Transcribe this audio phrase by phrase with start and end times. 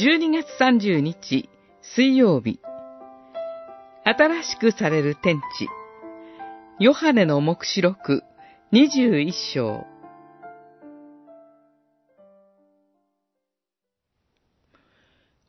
[0.00, 1.48] 12月30日
[1.82, 2.60] 水曜日。
[4.04, 5.68] 新しくされる天地。
[6.78, 8.22] ヨハネの目視録
[8.72, 9.84] 21章。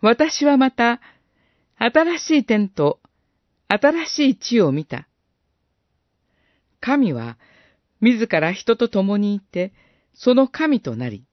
[0.02, 1.00] 私はまた
[1.78, 3.00] 新しい天と
[3.68, 5.08] 新しい地を見た。
[6.80, 7.38] 神は
[8.02, 9.74] 自ら人と共にいて、
[10.16, 11.24] その神となり、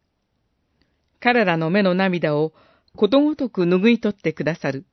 [1.19, 2.53] 彼らの目の涙を
[2.97, 4.87] ことごとく拭い取ってくださる。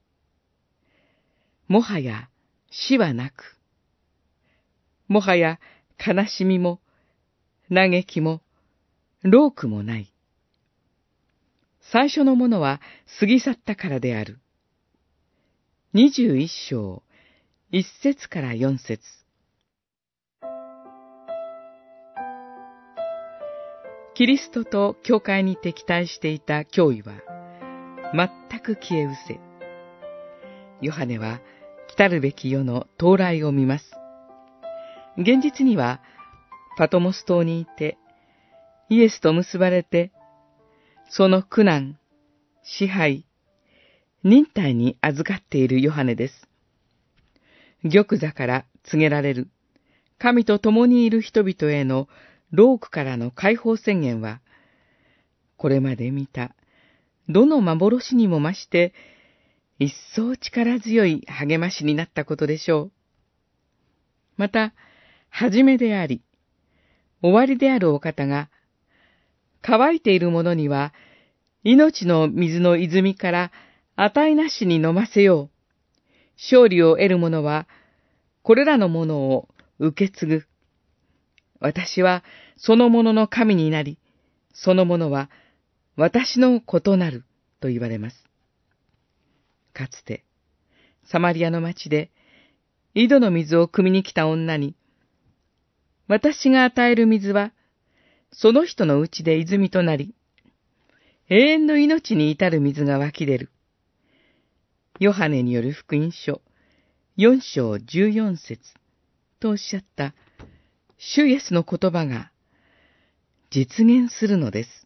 [1.68, 2.30] もはや
[2.70, 3.58] 死はなく、
[5.08, 5.60] もはや
[6.06, 6.80] 悲しみも、
[7.74, 8.42] 嘆きも、
[9.24, 10.14] 老苦もない。
[11.92, 12.82] 最初のものは
[13.20, 14.40] 過ぎ去ったからである。
[15.94, 17.04] 二十一章、
[17.72, 19.02] 一節から四節。
[24.16, 27.33] キリストと教会に敵対していた脅威は、
[28.14, 29.40] 全く消え失せ。
[30.82, 31.42] ヨハネは、
[31.88, 33.86] 来たるべき世の到来を見ます。
[35.18, 36.00] 現実には、
[36.78, 37.98] パトモス島にいて、
[38.90, 40.12] イエスと結ばれて、
[41.10, 41.98] その苦難、
[42.64, 43.26] 支配、
[44.24, 46.48] 忍耐に預かっているヨハネです。
[47.84, 49.50] 玉座から告げられる、
[50.20, 52.08] 神と共にいる人々への
[52.52, 54.40] ロークからの解放宣言は、
[55.58, 56.56] これまで見た、
[57.30, 58.94] どの幻にも増して、
[59.80, 62.92] 一層力強い励ましになったことでしょう。
[64.38, 64.74] また、
[65.30, 66.22] はじめであり、
[67.22, 68.50] 終わりであるお方が、
[69.62, 70.94] 乾いている者には、
[71.64, 73.52] 命の水の泉から
[73.96, 75.50] 値なしに飲ませよう。
[76.36, 77.68] 勝利を得る者は、
[78.42, 79.48] これらのものを
[79.80, 80.46] 受け継ぐ。
[81.60, 82.24] 私は
[82.58, 83.98] そのものの神になり、
[84.54, 85.30] そのものは
[85.96, 87.24] 私の異なる
[87.60, 88.24] と言われます。
[89.74, 90.24] かつて、
[91.06, 92.12] サマリアの町で、
[92.96, 94.76] 井戸の水を汲みに来た女に、
[96.08, 97.52] 私が与える水は、
[98.32, 100.16] その人のうちで泉となり、
[101.30, 103.52] 永遠の命に至る水が湧き出る。
[105.00, 106.42] ヨハネによる福音書、
[107.16, 108.60] 四章十四節
[109.40, 110.14] とおっしゃった
[110.98, 112.32] 主イエスの言葉が
[113.52, 114.83] 実現するのです。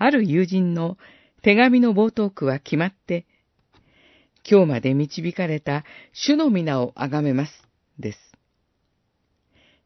[0.00, 0.96] ある友人の
[1.42, 3.26] 手紙の冒頭句は決まって、
[4.50, 5.84] 今日まで導かれた
[6.14, 7.52] 主の皆をあがめます、
[7.98, 8.18] です。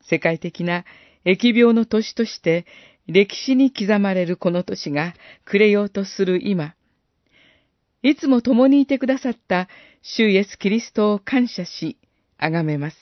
[0.08, 0.84] 世界的な
[1.24, 2.64] 疫病の年として
[3.08, 5.14] 歴史に刻まれるこの年が
[5.44, 6.76] 暮れようとする今、
[8.02, 9.66] いつも共にいてくださった
[10.00, 11.98] 主イエスキリストを感謝し、
[12.38, 12.96] あがめます。